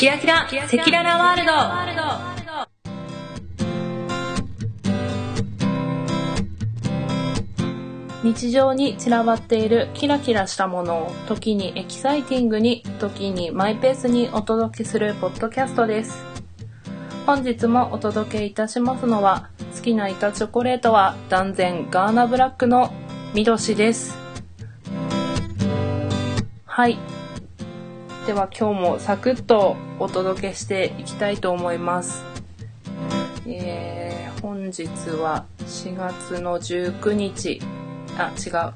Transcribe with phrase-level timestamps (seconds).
[0.00, 1.52] キラキラ、セキララワールド。
[8.22, 16.24] 日常に散らばっているキラキラしたものを時にエキサイティングに時にマイペースにお届けするポッドキャストです。
[17.26, 22.90] 本日もお届けいたしますのは好きな板チョコレートは断然ガーナブラックの
[23.34, 24.16] ミドシです。
[26.64, 27.09] はい。
[28.26, 32.22] では今日もサクッとお届けしていきたいと思います。
[33.46, 37.60] えー、本日は4月の19日。
[38.18, 38.74] あ、違う。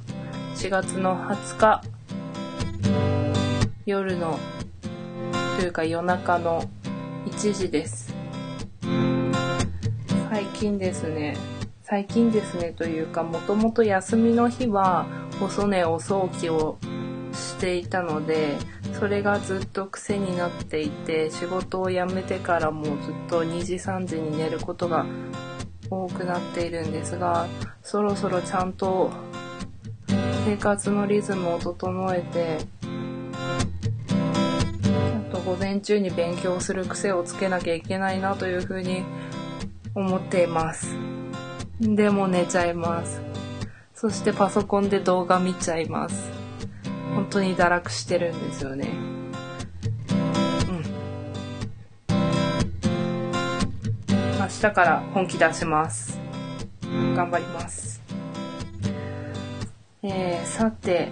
[0.57, 1.83] 4月の20日、
[3.85, 4.39] 夜の、
[5.59, 6.65] というか夜中の
[7.27, 8.15] 1時です。
[10.31, 11.37] 最近ですね、
[11.83, 12.73] 最近ですね。
[12.73, 15.07] というか、もともと休みの日は、
[15.43, 16.79] 遅寝遅起きを
[17.35, 18.57] していたので、
[18.99, 22.95] それがずっと癖になっていて、仕事を辞めてからもずっ
[23.29, 25.05] と2時3時に寝ることが
[25.91, 27.47] 多くなっているんですが、
[27.83, 29.11] そろそろちゃんと
[30.47, 32.59] 生活のリズムを整えて、
[35.25, 39.05] ちと午前中に勉強する癖をつけなきゃいけないなというふうに
[39.95, 40.95] 思っています。
[41.81, 43.21] でも寝ちゃいます。
[43.95, 46.34] そしてパソコンで動画見ちゃいます。
[47.15, 48.89] 本当に堕落してるんですよね。
[50.69, 50.83] うん。
[54.41, 56.19] 明日から本気出します。
[57.15, 58.03] 頑張ります。
[60.03, 61.09] えー、さて、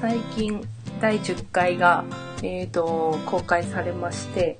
[0.00, 0.60] 最近
[1.00, 2.04] 第10回が、
[2.42, 4.58] えー、と公開されまして、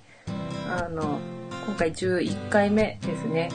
[0.68, 1.18] あの、
[1.66, 3.50] 今回11回目ですね。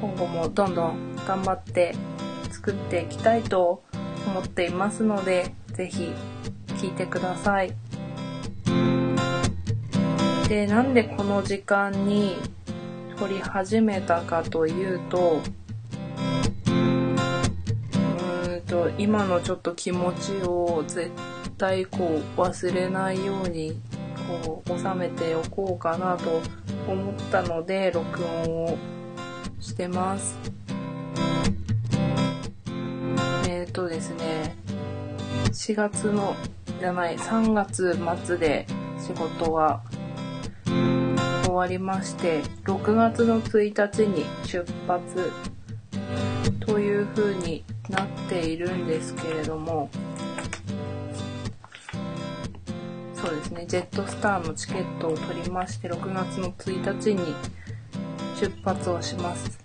[0.00, 1.94] 今後もどんどん頑張って
[2.50, 3.82] 作っていきたいと
[4.28, 6.12] 思っていますので、ぜひ
[6.76, 7.72] 聞いてください。
[10.48, 12.36] で、なんでこの時間に
[13.18, 15.40] 撮り始めたかというと
[18.46, 21.10] うん、と今のちょっと気持ちを絶
[21.58, 23.80] 対こう忘れないように
[24.44, 26.40] こう収めておこうかなと
[26.86, 28.78] 思ったので録音を
[29.58, 30.57] してます。
[33.78, 34.56] とですね、
[35.52, 36.34] 4月の
[36.80, 38.66] じゃない3月末で
[38.98, 39.84] 仕事は
[41.44, 45.30] 終わりまして6月の1日に出発
[46.58, 49.88] という風になっているんですけれども
[53.14, 57.32] そうですねジェットスターのチケットを取りまして6月の1日に
[58.40, 59.56] 出発をします。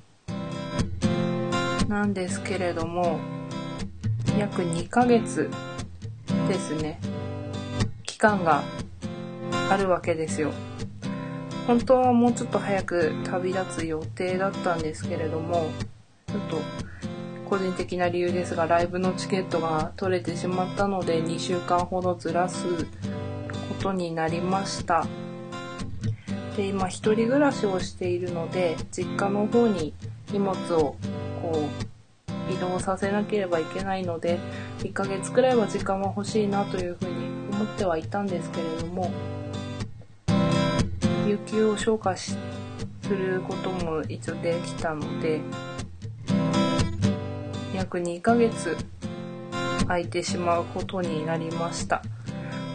[1.88, 3.20] なんですけれども
[4.38, 5.50] 約2ヶ月
[6.48, 7.00] ですね。
[8.04, 8.64] 期間が
[9.70, 10.52] あるわけですよ。
[11.68, 15.70] 本当はもうちょっと早く旅立つ予定だったんですけれども
[16.28, 16.58] ちょっと
[17.50, 22.88] 個人的な理由ですがライブのチケットが取れてしまったので2週間ほどずらすこ
[23.82, 25.06] とになりました。
[26.58, 29.94] で今一人暮らしをしているので実家の方に
[30.32, 30.96] 荷物を
[31.42, 31.93] こう
[32.54, 34.40] 移動させなければいけないので
[34.80, 37.12] 1ヶ月くらいは時間は欲しいなというふうに
[37.52, 39.12] 思ってはいたんですけれども
[41.28, 42.38] 有給を消化す
[43.10, 45.42] ることも一応できたので
[47.74, 48.78] 約2ヶ月
[49.88, 52.02] 空いてしまうことになりました。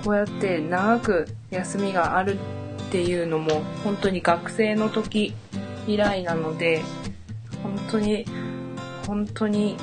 [0.04, 2.38] こうやって長く休みがある
[2.88, 5.34] っていうのも本当に学生の時
[5.86, 6.82] 以来なので
[7.62, 8.24] 本当に
[9.08, 9.74] 本当に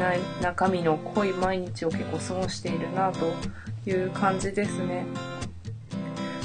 [0.00, 3.32] ない中身の濃い毎日を結構過ごしているなと
[3.88, 5.06] いう感じですね。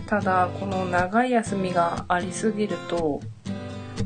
[0.06, 3.19] ただこの長い休みがありすぎると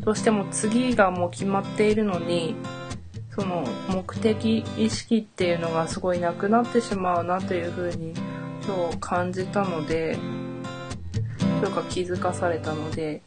[0.06, 2.56] どうしても次がもう決まっているのに
[3.32, 8.14] その目的意識っていうのがすごいなくなってしまうなというふうに
[8.66, 10.18] 今日感じたので
[11.60, 13.22] というか気づかされたので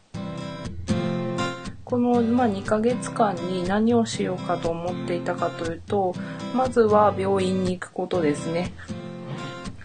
[1.89, 6.13] この、ま、2ヶ月間に何をしようかと思っていたかというと
[6.55, 8.71] まずは病院に行くことですね。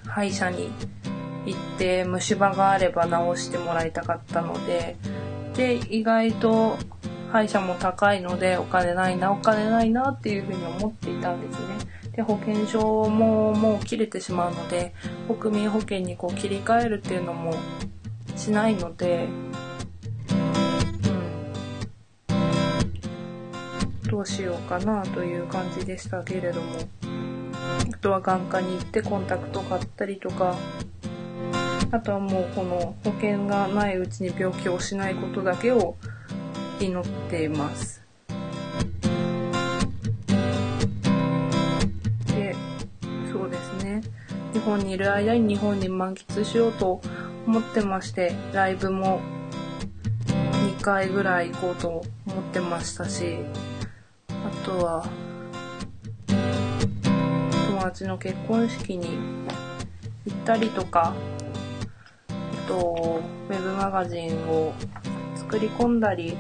[0.07, 0.71] 歯医者に
[1.47, 4.97] 行って虫歯があれば治してもらいたかったので
[5.55, 6.77] で意外と
[7.33, 11.67] 歯医者も高いのでお金ないなお金ないなっていうふうに思っていたんですね。
[12.13, 14.95] で保険証ももう切れてしまうので
[15.41, 17.55] 国民保険にこう切り替えるっていうのも
[18.37, 19.27] しないので
[24.15, 26.69] どうしようかなという感じでしたけれども
[27.93, 30.57] あとは眼科に行ってコンタクト買ったりとか
[31.91, 35.97] あとはもうこの保険がないうちに病気をしないことだけを
[36.79, 38.03] 祈っています。
[42.27, 42.57] で、
[43.33, 44.03] そうですね。
[44.53, 47.01] 日本にいる間に日本に満喫しようと
[47.47, 49.21] 思ってまして、ライブも
[50.27, 52.05] 2回ぐらい行こうと思
[52.41, 53.39] ってましたし、
[54.63, 55.09] とは、
[57.69, 59.19] 友達の結婚式に
[60.27, 61.15] 行ったりとか、
[62.29, 64.73] あと、ウェブマガジンを
[65.37, 66.37] 作り込んだり、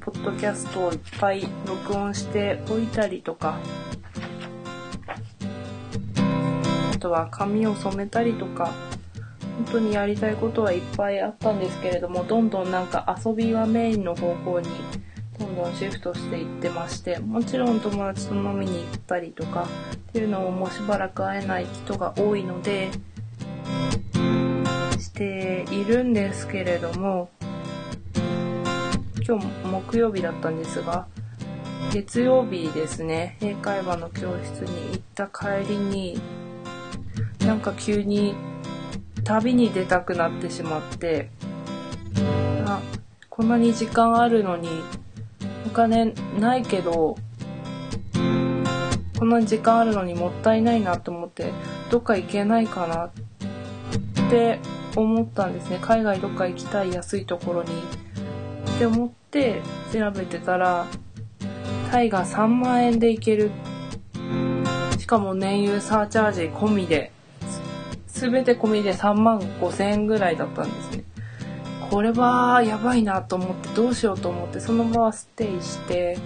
[0.00, 3.58] ポッドキャストをいっぱい録音しておいたりとか、
[6.94, 8.72] あとは髪を染めたりとか、
[9.56, 14.68] 本当にやりたいことはいっぱいあったんですけれども、どんどんなんか遊びはメインの方向に
[15.56, 22.90] どんシフトしていってまして、もちろん友達と飲みに行ったりとかっていうのももうしばらく会えない人が多いので、
[24.98, 27.30] しているんですけれども、
[29.26, 31.06] 今日木曜日だったんですが、
[31.92, 36.20] 月曜日ですね、英会話の教室に行った帰りに、
[37.46, 38.34] なんか急に
[39.24, 41.30] 旅に出たくなってしまって、
[42.66, 42.80] あ、
[43.30, 44.68] こんなに時間あるのに、
[45.66, 47.16] お金ないけど、
[49.18, 51.52] こんな時間あるのにもったいないなと思って、
[51.90, 54.60] どっか行けないかなって
[54.94, 55.78] 思ったんですね。
[55.82, 57.70] 海外どっか行きたい安いところに。
[58.76, 59.60] って思って
[59.92, 60.86] 調べてたら、
[61.90, 63.50] タイが3万円で行ける。
[64.98, 67.10] しかも燃油サーチャージ込みで。
[68.06, 71.04] すべて込みで3万5千円ぐらいだったんですね。
[71.90, 76.18] これはやばいなと思ってどうしようと思ってそのままステイして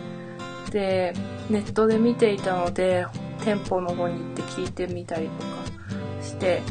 [0.70, 1.14] で
[1.48, 3.06] ネットで見ていたので
[3.44, 6.62] 店舗の方に行って聞いてみたりとかして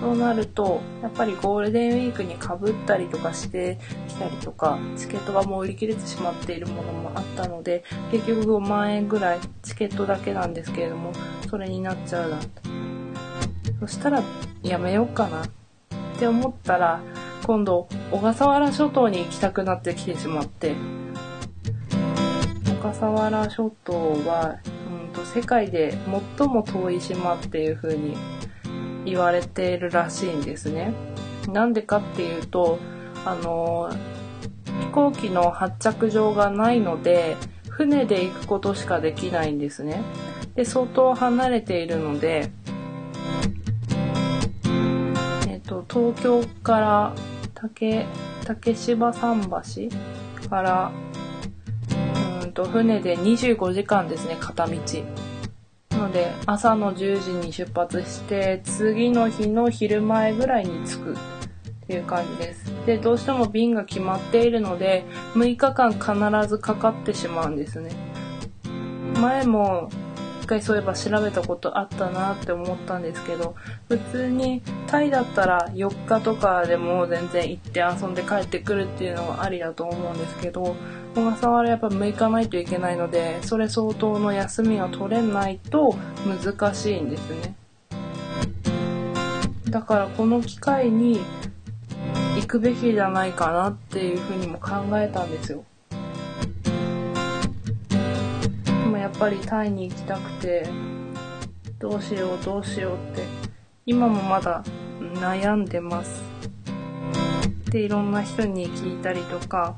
[0.00, 3.78] そうなるとやっぱりゴールデンウィークにかぶったりとかして
[4.08, 11.12] きたりとかチケットがもう売り切れてしまっているものもあったので結局5万円ぐらいチケットだけなんですけれども
[11.48, 12.46] それになっちゃうなと
[13.80, 14.22] そしたら
[14.62, 15.48] やめようかなっ
[16.18, 17.00] て思ったら
[17.46, 20.74] 今度小笠原諸島に行きたくなってきてしまって
[22.66, 23.92] 小笠原諸島
[24.26, 24.58] は、
[24.88, 25.98] うんと、世界で
[26.38, 28.16] 最も遠い島っていう風に
[29.04, 30.92] 言われているらしいんですね。
[31.52, 32.78] なんでかっていうと、
[33.24, 33.90] あの、
[34.80, 37.36] 飛行機の発着場がないので、
[37.68, 40.02] 船で行くことしかできないんですね。
[40.54, 42.50] で、相当離れているので、
[45.48, 47.14] えっ、と、東京から
[47.56, 48.06] 竹、
[48.44, 49.90] 竹芝桟
[50.42, 50.92] 橋から
[52.42, 54.76] うんと船で25時間ですね、片道。
[55.90, 61.16] なので、朝の10時に出発して、次の日の昼前ぐらいに着くっ
[61.86, 62.72] ていう感じです。
[62.84, 65.04] で、どうしても便が決まっているので、
[65.34, 67.90] 6日間必ずかかってしまうんですね。
[69.18, 69.88] 前も
[70.46, 73.56] 一回そういえば調べたことあったなって思ったんですけど、
[73.88, 80.76] 普通にタイだったら4日とかでも全然行って遊んで帰ってくるっていうのはありだと思うんですけど、
[81.16, 87.56] 小笠原やっぱ6日ないといけないので、それ相当の休みが取れないと難しいんですね。
[89.68, 91.20] だからこの機会に
[92.36, 95.64] 行くべきじゃないかなっていうふうにも考えたんですよ。
[99.06, 100.68] やっぱりタイに行きたくて、
[101.78, 103.22] どうしようどうしようって、
[103.86, 104.64] 今もまだ
[105.00, 106.24] 悩んでます。
[107.70, 109.76] で、いろんな人に聞いたりとか、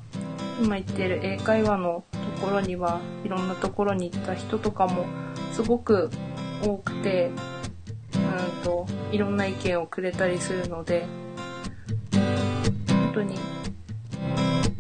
[0.62, 2.04] 今言ってる英会話の
[2.40, 5.04] ところにはいろんなところに行った人とかも
[5.52, 6.08] すごく
[6.64, 7.30] 多くて
[8.14, 11.06] うんといろんな意見をくれたりするので
[12.12, 13.36] 本当に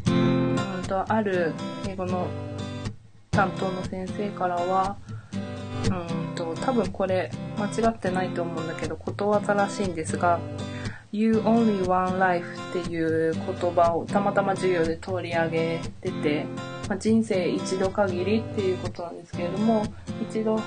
[0.08, 1.52] うんとある
[1.86, 2.26] 英語の
[3.38, 4.96] 担当の先生からは
[5.84, 10.40] うんと多分これ間違ってないと思うんだけどことわざらしいんですが
[11.12, 16.46] You Only One Life っていう言葉をたまたま授業で取り上げてて、
[16.88, 19.86] まあ、人生一度限りっていうことなんですけれども、
[20.28, 20.60] 一度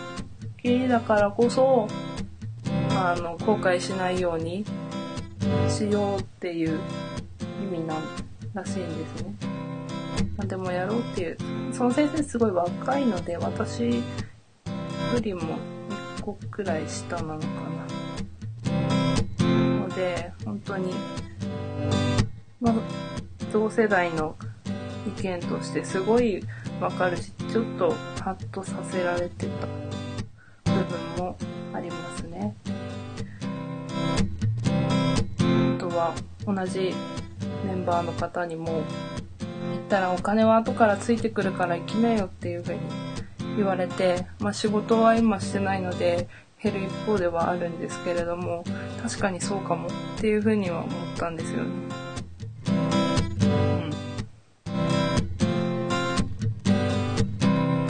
[0.62, 1.88] きりだからこそ、
[2.92, 4.66] あの、後悔しないように
[5.70, 6.80] しようっていう
[7.62, 8.04] 意味なん
[8.56, 9.71] らしいんですね。
[10.41, 11.38] まあ、でもやろうっていう、
[11.71, 14.01] その先生すごい若いので、私よ
[15.21, 15.60] りも
[16.17, 17.45] 1個くらい下なのか
[19.38, 19.88] なの。
[19.89, 20.95] で、本当に、
[22.60, 22.74] まあ、
[23.53, 24.36] 同世代の
[25.19, 26.43] 意見としてすごい
[26.79, 27.91] わかるし、ちょっと
[28.24, 31.38] ハッとさせられてた部分も
[31.71, 32.55] ありますね。
[35.77, 36.15] あとは、
[36.48, 36.95] 同じ
[37.63, 38.81] メンバーの方にも、
[39.91, 42.81] ったらお金は後からついてくるから行きなよっていう風に
[43.57, 46.29] 言われて、まあ仕事は今してないので
[46.63, 48.63] 減る一方ではあるんですけれども、
[49.03, 51.69] 確かにそうかもっていう風には思ったんですよね。
[53.43, 53.50] う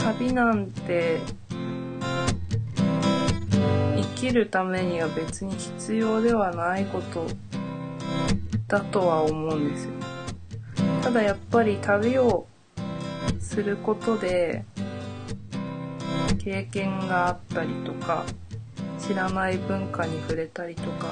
[0.00, 1.20] 旅なんて
[3.96, 7.28] 生きるためには別に必要ではないこと
[8.66, 9.92] だとは思うんですよ。
[11.02, 12.46] ただやっぱり旅を
[13.40, 14.64] することで
[16.38, 18.24] 経験があったりとか
[18.98, 21.08] 知らない文化に触れたりとか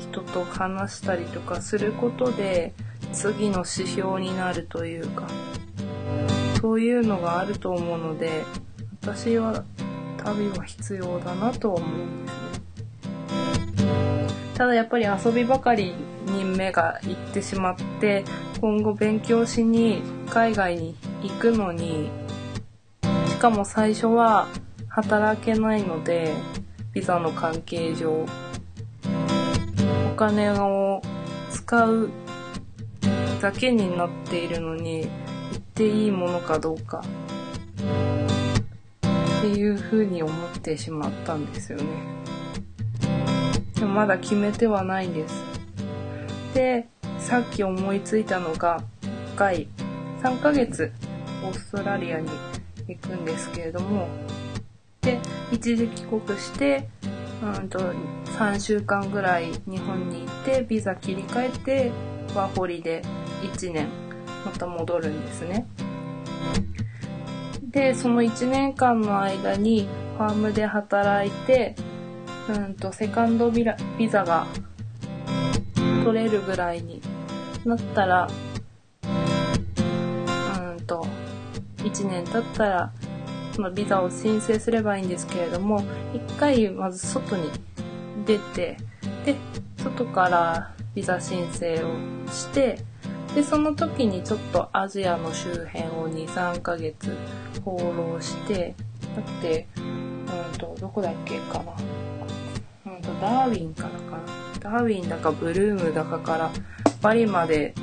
[0.00, 2.72] 人と話したりとかすることで
[3.12, 5.28] 次の指標になるというか
[6.60, 8.44] そういうのがあると思うので
[9.02, 9.64] 私は
[10.24, 14.26] 旅は必要だなと思うんですね。
[14.54, 15.94] ただやっぱり遊びばかり
[16.26, 18.24] に目がいってしまって
[18.60, 22.10] 今後勉強しに海外に行くのに
[23.28, 24.48] しかも最初は
[24.88, 26.34] 働けないので
[26.92, 28.26] ビザの関係上
[30.12, 31.00] お金を
[31.50, 32.10] 使う
[33.40, 35.08] だけになっているのに行
[35.56, 37.04] っていいものかどうか
[39.38, 41.84] っていうふうに思ってしまったんですよね。
[43.76, 45.44] でもまだ決めてはないんです。
[46.54, 46.88] で、
[47.28, 49.68] さっき思いついたのが、1回
[50.22, 50.90] 3ヶ月
[51.44, 52.30] オーストラリアに
[52.88, 54.08] 行くんですけれども、
[55.02, 55.18] で、
[55.52, 56.88] 一時帰国して、
[57.42, 57.80] うんと、
[58.38, 61.92] 3週間ぐらい日本に行って、ビザ切り替えて、
[62.34, 63.02] ワーホリで
[63.42, 63.88] 1年
[64.46, 65.66] また戻るんですね。
[67.62, 71.76] で、その1年間の間にファームで働いて、
[72.48, 74.46] うんと、セカンドビラビザが
[76.04, 77.02] 取れるぐらいに
[77.68, 78.28] なったら、
[79.04, 81.06] うんと、
[81.78, 82.92] 1年経ったら、
[83.54, 85.84] そのビザを申請すればいいんですけれども、
[86.14, 87.50] 一回まず外に
[88.24, 88.78] 出て、
[89.26, 89.36] で、
[89.76, 91.92] 外からビザ申請を
[92.30, 92.78] して、
[93.34, 97.14] で、その時にちょっとアジアの周辺を2、3ヶ月
[97.62, 98.74] 放浪して、
[99.14, 99.80] だって、う
[100.56, 102.92] んと、どこだっけかな。
[102.94, 104.48] うんと、ダーウィンからかな。
[104.60, 106.50] ダーウィンだかブルームだかから
[107.00, 107.74] バリまで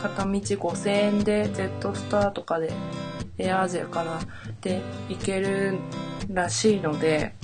[0.00, 2.72] 片道5000円でジェットスターとかで
[3.38, 4.20] エアアジアかな
[4.60, 5.78] で行ける
[6.32, 7.34] らしいので、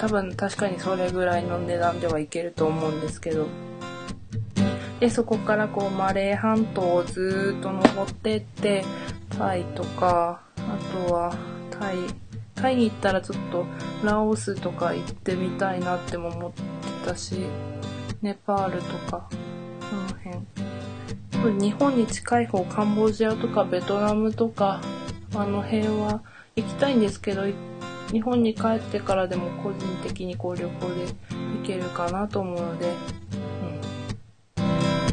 [0.00, 3.46] 多分確かにそれぐらいの値段では行けると思うんですけど、
[5.00, 8.84] で、そこからこうマレー半島をずっと登ってって、
[9.36, 11.34] タイとか、あとは
[11.70, 11.96] タイ、
[12.54, 13.66] タイに行ったらちょっと
[14.04, 16.62] ラオスとか行ってみたいなっても思って
[17.04, 17.46] たし、
[18.20, 19.28] ネパールとか、
[19.92, 20.06] この
[21.42, 21.60] 辺。
[21.60, 24.80] 日本に近い方、カンボジアとかベトナムとか、
[25.34, 26.22] あの辺は
[26.56, 27.42] 行きたいんですけど、
[28.10, 32.92] 日本に帰ってからでも個人的にこう旅行で行けるかなと思うので、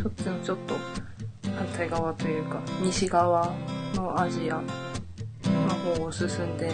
[0.01, 0.75] そっちのちょっと
[1.57, 3.51] 反対側というか西側
[3.95, 6.71] のアジアの方を進んで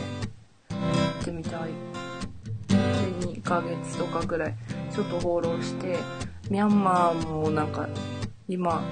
[0.70, 0.80] 行
[1.22, 1.72] ってみたい。
[2.68, 2.76] で
[3.28, 4.56] 2ヶ月とかぐらい
[4.94, 5.98] ちょっと放浪して
[6.50, 7.88] ミャンマーもなんか
[8.48, 8.84] 今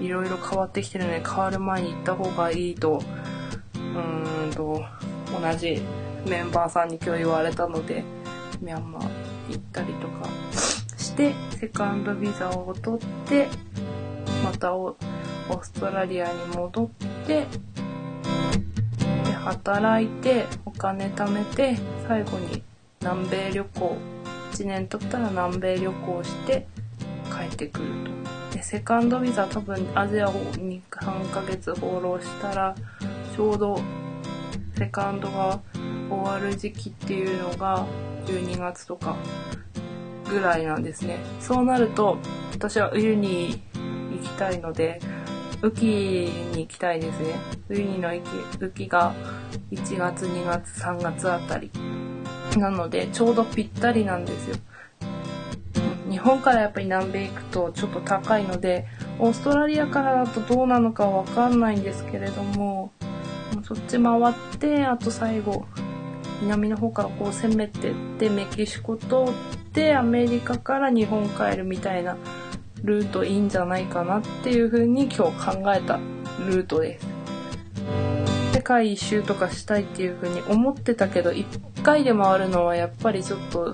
[0.00, 3.00] いろいろ変わってきてるので変わる前に行った方がいいと
[3.74, 4.84] うーんと
[5.40, 5.80] 同じ
[6.28, 8.04] メンバーさんに今日言われたので
[8.60, 9.02] ミャンマー
[9.50, 10.28] 行ったりとか
[10.98, 13.48] してセカンドビザを取って
[14.44, 16.88] またオーストラリアに戻っ
[17.26, 17.46] て
[19.24, 22.62] で働いてお金貯めて最後に
[23.00, 23.96] 南米旅行
[24.56, 26.66] 1年経ったら南米旅行して
[27.24, 27.86] 帰ってくる
[28.50, 28.56] と。
[28.56, 32.74] でセカンドビザ多分アジアを2、3ヶ月放浪したら
[33.34, 33.80] ちょうど
[34.78, 35.60] セカンドが
[36.08, 37.86] 終わる時期っていうのが
[38.26, 39.16] 12月とか
[40.28, 41.18] ぐらいなんですね。
[41.40, 42.18] そうなると、
[42.52, 43.62] 私は冬に
[44.10, 45.00] 行きたいので、
[45.62, 45.86] 雨季
[46.54, 47.34] に行きたいですね。
[47.68, 48.22] 冬にの雨
[48.74, 49.14] 季が
[49.70, 51.70] 1月、2月、3月あたり。
[52.56, 54.56] なので、ちょうどぴったりなんですよ。
[56.10, 58.86] 日本からやっぱり南米行くとちょっと高いので、
[59.18, 62.92] オーストラリアからだとどうなのかわかんないんですけれども、
[63.64, 65.66] そっち回って、あと最後、
[66.42, 69.08] 南の方からこう攻めてってメキシコ通っ
[69.72, 72.16] てアメリカから日本帰るみたいな
[72.82, 75.98] ルートいいんじゃないかなっていう風に今日考えた
[76.46, 77.15] ルートです。
[78.66, 81.46] 界一周とかしたいっていう風に思ってたけど、一
[81.84, 83.72] 回で回るのはやっぱりちょっと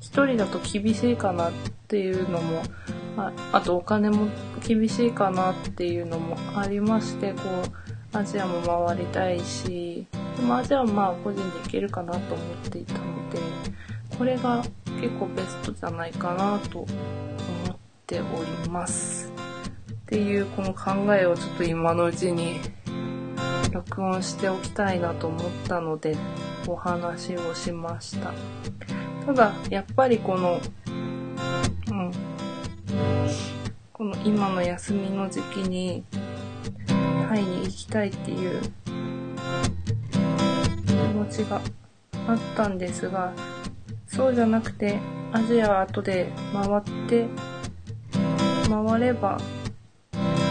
[0.00, 1.52] 一人だと厳しいかなっ
[1.86, 2.62] ていうのも、
[3.16, 4.26] ああとお金も
[4.66, 7.42] 厳しいかなっていうのもありまして、こ
[8.12, 10.04] う、アジアも回りたいし、
[10.36, 13.38] でもアジアはまあ個人で行けるかなと思っていたので、
[14.18, 14.64] これが
[15.00, 16.88] 結構ベストじゃないかなと思っ
[18.08, 19.32] ております。
[19.92, 22.58] っていうこの考えをちょっと今のうちに
[23.72, 26.16] 録音しておきたいなと思ったので
[26.66, 28.32] お話をしました。
[29.26, 30.60] ただ、やっぱりこの、
[31.90, 32.12] うん、
[33.92, 36.04] この今の休みの時期に
[37.28, 38.62] タイに行きたいっていう
[40.86, 41.60] 気持ちが
[42.26, 43.32] あったんですが、
[44.06, 44.98] そうじゃなくて
[45.32, 47.26] アジアは後で回って
[48.68, 49.38] 回れば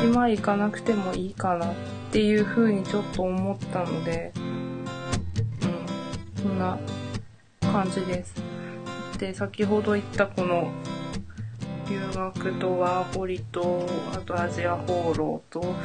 [0.04, 1.74] 今行かなくてもいいかな
[2.18, 4.86] っていう風にちょっと思ったので、うん、
[6.42, 6.80] そんな
[7.62, 8.34] 感じです。
[9.20, 10.72] で、先ほど言ったこの
[11.88, 15.76] 留学とワーホリと、あとアジア放浪と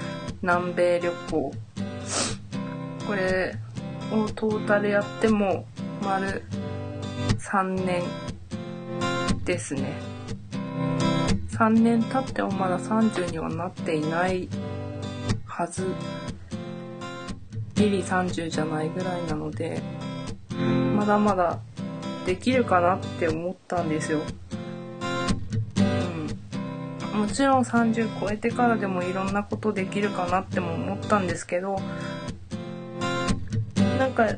[0.41, 1.53] 南米旅行。
[3.07, 3.55] これ
[4.11, 5.67] をトータルやっても
[6.03, 6.45] 丸
[7.41, 8.03] 3年
[9.45, 10.01] ですね。
[11.51, 14.49] 3年経ってもまだ30にはなっていない
[15.45, 15.85] はず。
[17.75, 19.83] ギリ30じゃないぐらいなので、
[20.97, 21.59] まだまだ
[22.27, 24.21] できるかなって思ったんですよ。
[27.13, 27.21] うん。
[27.21, 31.81] もちろん30超えてからでもいろんなことできるかなっても思ったんですけど、
[33.99, 34.37] なんか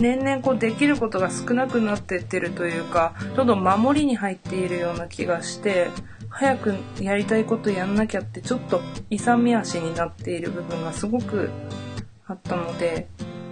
[0.00, 5.88] 年々こうできることが少なくなってってるというか、どんどん守りに入っているような気がして、
[6.28, 8.80] 早くやりたいことやんなきゃってちょっと
[9.10, 11.50] 勇み足になっている部分がすごく
[12.30, 13.08] あったので、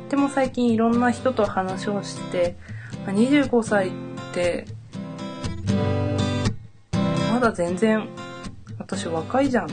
[0.09, 2.57] でも最近いろんな人と話をして、
[3.07, 3.91] 25歳っ
[4.33, 4.67] て、
[7.33, 8.09] まだ全然、
[8.79, 9.69] 私若いじゃん。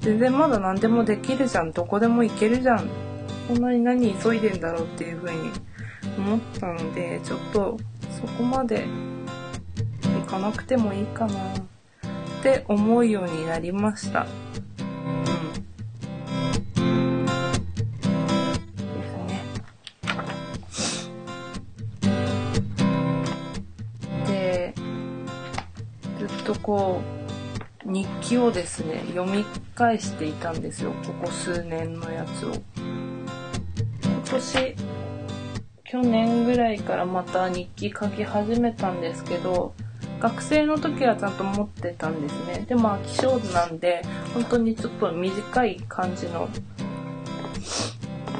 [0.00, 1.72] 全然まだ何でもできるじゃん。
[1.72, 2.88] どこでも行けるじゃん。
[3.48, 5.50] こんなに何急いでんだろうっていうふうに
[6.18, 7.78] 思ったので、ちょっと
[8.20, 8.86] そこまで
[10.02, 11.60] 行かなくてもいいかなっ
[12.42, 14.26] て思うようになりました。
[28.28, 30.92] う、日記をですね、読み返していたんですよ。
[31.06, 32.52] ここ数年のやつを。
[34.02, 34.76] 今年、
[35.84, 39.74] 去年ぐらいからまた日記書き始めたんですけど、
[40.20, 42.64] 学生の時はちゃんと持ってたんですね。
[42.68, 44.02] でも飽き性なんで、
[44.34, 46.48] 本当にちょっと短い感じの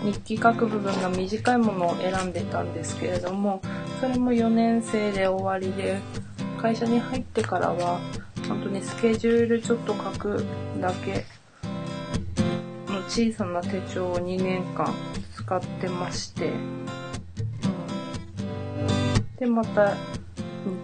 [0.05, 3.63] 日記書く部分が短いものを選んでたんですけれども、
[4.01, 5.99] それも4年生で終わりで、
[6.61, 8.01] 会社に入ってからは、
[8.49, 10.45] 本当にスケジュールちょっと書く
[10.81, 11.25] だけ。
[12.99, 14.93] の小さな手帳を2年間
[15.35, 16.67] 使ってまして、うん、
[19.37, 19.99] で、また日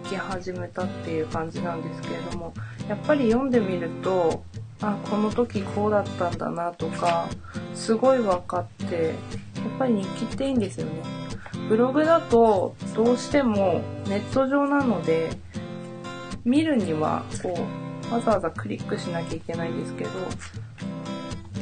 [0.09, 2.53] 記始めたっていう感じなんですけれども、
[2.87, 4.43] やっぱり読んでみると、
[4.81, 7.27] あ、この時こうだったんだなとか、
[7.73, 9.13] すごい分かって、やっ
[9.77, 11.03] ぱり日記っていいんですよね。
[11.69, 15.31] ブログだとどうしてもネット上なので、
[16.45, 17.53] 見るにはこ
[18.09, 20.11] う、わざわざクリックしなきゃいけないんですけど、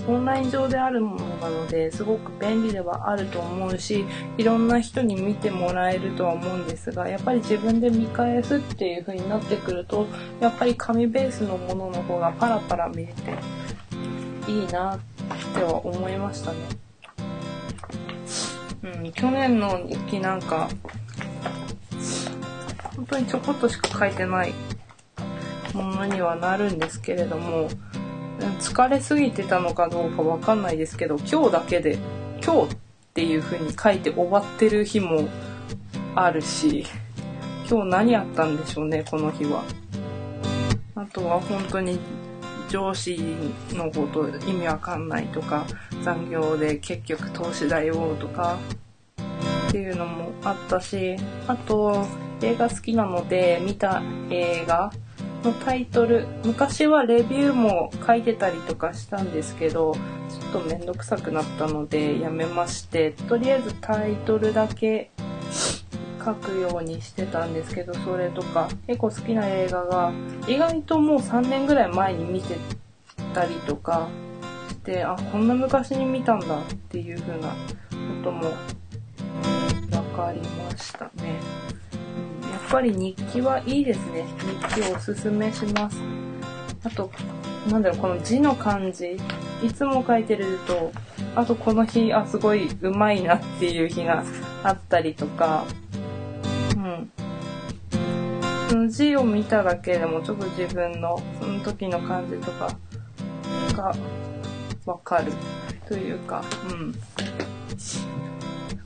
[0.08, 4.04] オンライン上であるものなのですごく便利ではあると思うし
[4.38, 10.08] いろんな人に見てもらえるとは思うんですがやっぱり自分で見返すっていう風になってくると
[10.42, 15.00] やっぱり紙ベースのものの方がパラパラ見れていいなっ
[15.56, 16.58] ては思いましたね。
[18.84, 20.68] うん、去年の日記なんか
[22.98, 24.54] 本当にちょこっとしか書いてない
[25.74, 27.70] ものにはなるんですけれども
[28.60, 31.98] 疲れすぎてたのかどうかわかんないですけど、今日だけで、
[32.44, 32.78] 今日っ
[33.14, 35.28] ていう風に書いて終わってる日も
[36.16, 36.86] あるし、
[37.70, 39.64] 今日何やったんでしょうね、この日は。
[40.96, 42.00] あとは本当に
[42.70, 43.18] 上司
[43.72, 45.66] のこと意味わかんないとか、
[46.04, 48.58] 残業で結局投資だよとか、
[49.70, 51.16] っていうのもあったし、
[51.48, 52.06] あと
[52.42, 54.92] 映画好きなので見た映画
[55.44, 65.12] のタイトル昔はレビューも書いてたりとかしたんですけどちょっとめんどくさくなったのでやめましてとりあえずタイトルだけ
[66.24, 70.14] 書くようにしてたんですけどそれとか結構好きな映画が
[70.48, 72.56] 意外ともう3年ぐらい前に見て
[73.34, 74.08] たりとか
[74.70, 77.56] してあこんな昔に見たんだっていう風なこ
[78.24, 78.42] とも
[79.90, 81.40] 分かりましたね。
[82.74, 84.26] ぱり日記はいいですね。
[84.68, 86.00] 日記をおすすめします。
[86.84, 87.12] あと、
[87.70, 89.16] なんだろう、この字の感じ。
[89.64, 90.92] いつも書いてると、
[91.36, 94.24] あとこの日、あ、すごい上手いなっていう日が
[94.64, 95.66] あったりとか、
[96.76, 97.12] うん。
[98.70, 102.76] その字を見ただけでもちょっと自分のその時の感じとか
[103.78, 103.96] が
[104.88, 105.32] わかる
[105.88, 106.96] というか、うん。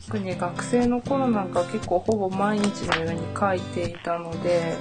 [0.07, 4.77] 特に学生の頃なんか結構ほぼ毎日のように書いていたので、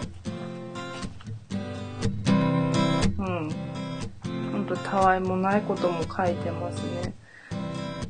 [3.19, 3.51] うん。
[4.53, 7.13] ほんとたわいもないことも書いてますね。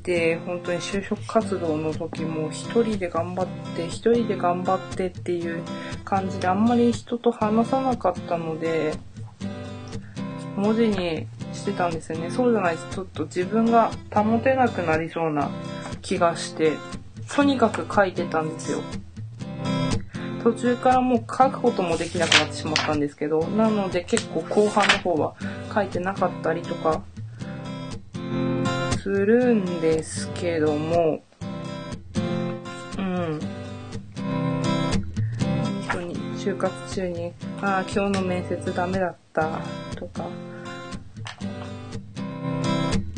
[0.03, 5.63] で、本当に就職活動の時も一人で頑張って、一人で頑張ってっていう
[6.05, 8.93] 感じであんまり人と話さなかったので、
[10.55, 12.31] 文字にしてたんですよね。
[12.31, 15.51] そうじゃないとちょっと自分が保てなくなりそうな
[16.03, 16.73] 気がして、
[17.35, 18.81] とにかく書いてたんですよ。
[20.43, 25.35] 途中からもう書くこともできなくなってしまったんですけど、なので結構後半の方は
[25.75, 27.03] 書いてなかったりとか
[29.03, 31.23] するんですけども、
[32.99, 33.41] うん。
[35.89, 39.61] 本当に就活中に、ああ、今日の面接ダメだった
[39.97, 40.27] とか、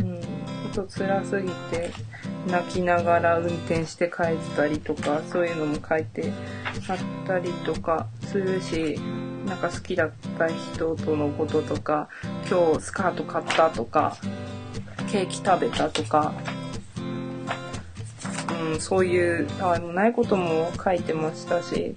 [0.01, 0.21] うん、
[0.73, 1.91] ちょっと辛すぎて、
[2.47, 6.33] 泣きながら運転して帰ったりとか、そういうのも書いて
[6.89, 6.97] あっ
[7.27, 8.99] たりとかするし、
[9.47, 12.09] なんか好きだった人とのこととか、
[12.51, 14.17] 今日スカート買ったとか、
[15.11, 16.33] ケーキ食べたとか、
[18.73, 21.95] うん、そういうたわいもないことも書いてましたし、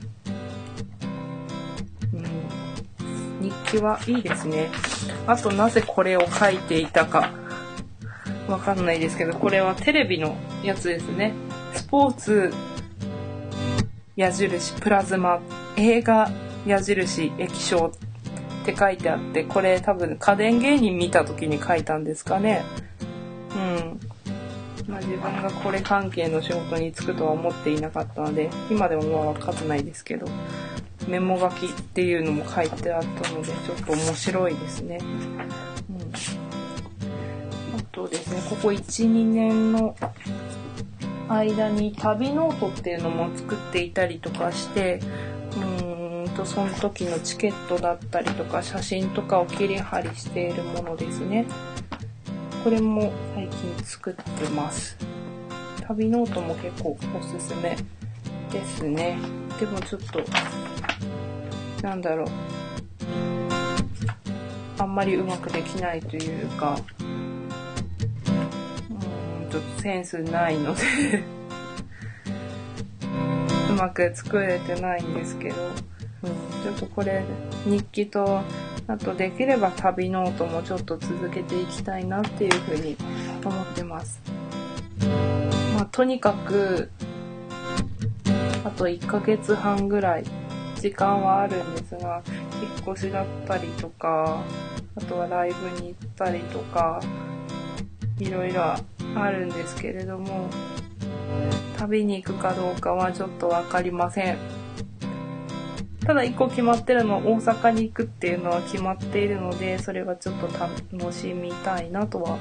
[2.13, 4.71] うん、日記はいいですね。
[5.27, 7.40] あとなぜこれを書いていたか。
[8.51, 11.33] わかんないですけど、これはテレビのやつですね。
[11.73, 12.53] スポーツ、
[14.15, 15.39] 矢印、プラズマ、
[15.77, 16.29] 映画、
[16.65, 17.91] 矢印、液晶
[18.61, 22.63] って書いてあって、これ多分家電芸人見た時に書いたんですかね。
[23.55, 23.99] うん。
[24.87, 30.27] まあ自分がこれ関係の仕事に就くとは思っていなかったので、今でもまあわかんないですけど、
[31.07, 34.99] メモ書きっていうのも書いてあったので、ちょっと面白いですね。
[37.91, 38.79] とですね、ここ1、
[39.11, 39.95] 2年の
[41.27, 44.99] 間に旅ノートっていうのも作っていたりとかして、
[45.55, 51.45] うーんと、その時のチケットだったりとか写真とかを切り貼りしているものですね。
[52.63, 54.97] これも最近作ってます。
[55.87, 57.75] 旅ノートも結構おすすめ
[58.51, 59.17] ですね。
[59.59, 60.21] でもちょっと、
[61.81, 62.27] なんだろう。
[64.77, 66.77] あんまりうまくできないというか、
[69.51, 70.81] ちょっとセンスないので。
[73.69, 75.55] うまく作れてないんですけど、
[76.23, 77.23] うん、ちょっとこれ
[77.65, 78.41] 日記と
[78.87, 82.97] あとできれば旅ノートもちょっと続けていきたいなっていうふうに
[83.45, 84.21] 思ってます。
[85.75, 86.91] まあ、とにかく
[88.65, 90.25] あと1ヶ月半ぐらい
[90.75, 92.21] 時間はあるんですが
[92.61, 94.43] 引っ越しだったりとか
[94.95, 96.99] あとはライブに行ったりとか
[98.19, 98.75] いろいろ
[99.15, 100.49] あるんですけれども
[101.77, 104.37] 旅に行くかどうかはちょっと分かりません。
[106.05, 112.39] ただ一個決まってるのは大阪に行くっていうのは決まっているのでそれはちょっと楽しみたいなとは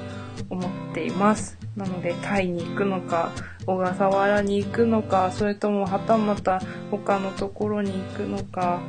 [0.49, 1.57] 思っています。
[1.75, 3.31] なのでタイに行くのか
[3.65, 8.81] 小笠原に行くのかそれともはたまた他のところに行くのか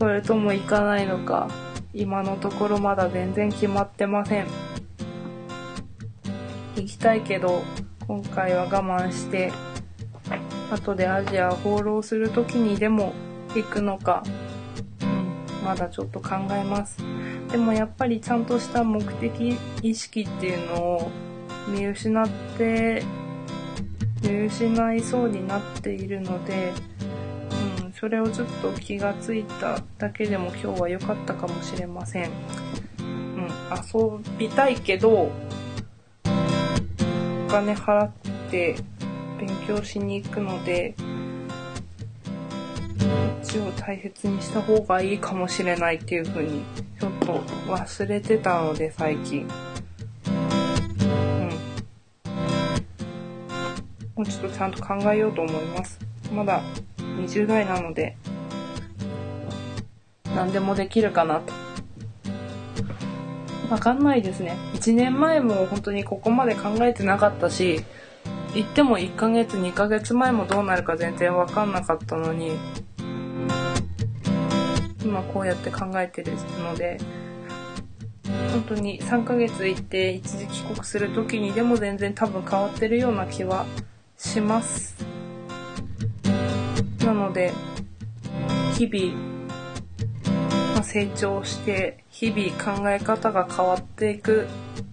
[0.00, 1.48] それとも行かないのか
[1.92, 4.69] 今のところまだ全然決まってません。
[6.90, 7.62] きたいけど
[8.06, 9.52] 今回は我慢して
[10.70, 13.12] 後でアジアを放浪する時にでも
[13.54, 14.24] 行くのか、
[15.02, 16.98] うん、まだちょっと考えます
[17.50, 21.10] でもやっぱりちゃんとした目的意識っていうのを
[21.68, 23.02] 見失って
[24.22, 26.72] 見失いそうになっているので、
[27.82, 32.30] うん、それをちょっと気がついただけでも今日は良かったかもしれません。
[32.98, 33.48] うん、
[33.92, 35.32] 遊びたいけど
[37.50, 38.10] 金払っ
[38.48, 38.76] て
[39.40, 41.04] 勉強しに行くので、こ
[43.58, 46.62] っを大切にした方がいいかもしれないっていう風に、
[47.00, 49.48] ちょっと忘れてたので、最近。
[50.28, 51.48] うん。
[54.14, 55.98] もうちょっとちゃんと考えようと思います。
[56.32, 56.62] まだ
[56.98, 58.16] 20代なので、
[60.36, 61.59] 何でもできるかなと
[63.70, 64.56] わかんないですね。
[64.74, 67.84] 1年前も本当にここまで考えてなかったし、
[68.54, 72.58] 行っても1ヶ月2ヶ月前もどうなるか全然わかんなかったのに、
[75.04, 76.32] 今こうやって考えてる
[76.64, 76.98] ので、
[78.52, 83.66] 本当に3ヶ月行って一時帰国する時にでも全然多分変わってるような気は
[84.18, 84.96] します。
[87.04, 87.52] なので、
[88.76, 89.14] 日々、
[90.74, 94.46] ま、成長して、日々考え方が変わっていく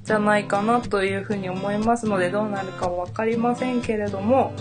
[0.06, 4.54] じゃないかなというふうに思いますので、どうなるかわかりませんけれども、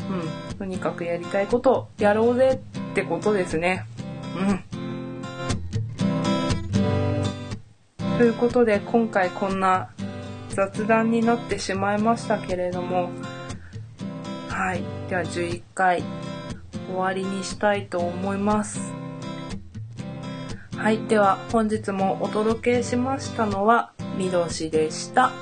[0.00, 3.86] うん、とにかくやりたいことをやろうぜってことですね。
[4.36, 4.84] うん。
[8.18, 9.90] ということで今回こんな
[10.48, 13.10] 雑談になってしまいましたけれども
[14.48, 16.04] はいでは11回
[16.86, 19.03] 終わりにしたいと思います
[20.84, 25.32] はい、では本日もお届けしましたのは、みどしでした。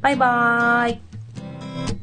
[0.00, 2.01] バイバーイ。